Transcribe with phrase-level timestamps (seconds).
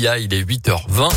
[0.00, 0.18] l'IA.
[0.18, 1.08] Il est 8h20.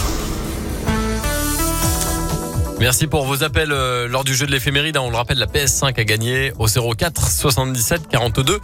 [2.80, 4.98] Merci pour vos appels euh, lors du jeu de l'éphéméride.
[4.98, 8.60] On le rappelle, la PS5 a gagné au 04 77 42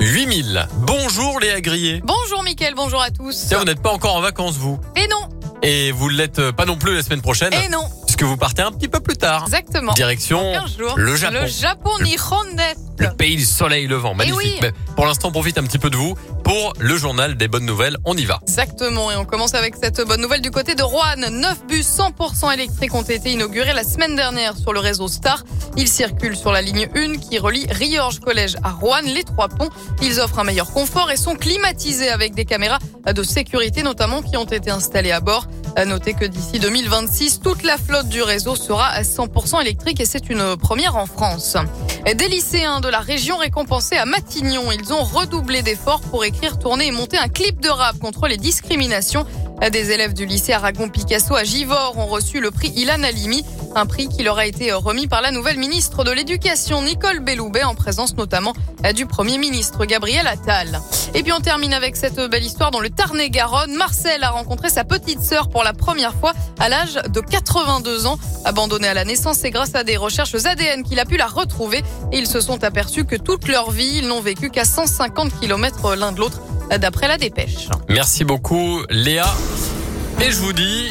[0.00, 0.68] 8000.
[0.78, 2.00] Bonjour Léa Grillet.
[2.02, 3.46] Bonjour Mickaël, bonjour à tous.
[3.48, 5.28] Tiens, vous n'êtes pas encore en vacances, vous Et non,
[5.62, 8.36] Et vous ne l'êtes euh, pas non plus la semaine prochaine, et non, puisque vous
[8.38, 9.44] partez un petit peu plus tard.
[9.46, 9.92] exactement.
[9.92, 10.94] Direction 15 jours.
[10.96, 11.36] le Japon.
[11.42, 11.90] Le Japon.
[12.98, 14.14] Le pays du soleil levant.
[14.14, 14.38] Magnifique.
[14.38, 14.58] oui.
[14.62, 17.66] Mais pour l'instant, on profite un petit peu de vous pour le journal des bonnes
[17.66, 17.96] nouvelles.
[18.04, 18.40] On y va.
[18.42, 21.16] Exactement, et on commence avec cette bonne nouvelle du côté de Rouen.
[21.30, 25.44] Neuf bus 100% électriques ont été inaugurés la semaine dernière sur le réseau Star.
[25.76, 29.70] Ils circulent sur la ligne 1 qui relie Riorges Collège à Rouen, les trois ponts.
[30.02, 34.36] Ils offrent un meilleur confort et sont climatisés avec des caméras de sécurité notamment qui
[34.36, 35.46] ont été installées à bord.
[35.78, 40.06] À noter que d'ici 2026, toute la flotte du réseau sera à 100% électrique et
[40.06, 41.56] c'est une première en France.
[42.04, 46.88] Des lycéens de la région récompensés à Matignon, ils ont redoublé d'efforts pour écrire, tourner
[46.88, 49.24] et monter un clip de rap contre les discriminations.
[49.60, 53.44] Des élèves du lycée Aragon Picasso à Givors ont reçu le prix Ilan Halimi,
[53.74, 57.64] un prix qui leur a été remis par la nouvelle ministre de l'Éducation Nicole Belloubet
[57.64, 58.54] en présence notamment
[58.94, 60.80] du Premier ministre Gabriel Attal.
[61.12, 63.74] Et puis on termine avec cette belle histoire dans le Tarn-et-Garonne.
[63.74, 68.18] Marcel a rencontré sa petite sœur pour la première fois à l'âge de 82 ans.
[68.44, 71.82] Abandonnée à la naissance, c'est grâce à des recherches ADN qu'il a pu la retrouver.
[72.12, 75.94] Et ils se sont aperçus que toute leur vie, ils n'ont vécu qu'à 150 km
[75.94, 76.40] l'un de l'autre,
[76.76, 77.68] d'après la dépêche.
[77.88, 79.26] Merci beaucoup, Léa.
[80.20, 80.86] Et je vous dis